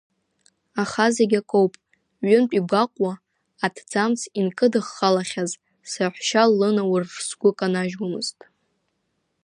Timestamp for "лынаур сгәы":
6.57-7.51